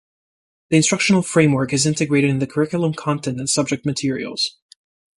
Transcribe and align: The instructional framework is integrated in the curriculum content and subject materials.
The 0.71 0.77
instructional 0.77 1.21
framework 1.21 1.71
is 1.73 1.85
integrated 1.85 2.31
in 2.31 2.39
the 2.39 2.47
curriculum 2.47 2.95
content 2.95 3.37
and 3.39 3.47
subject 3.47 3.85
materials. 3.85 4.57